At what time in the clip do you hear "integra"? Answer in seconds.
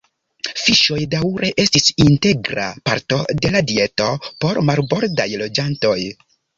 2.07-2.67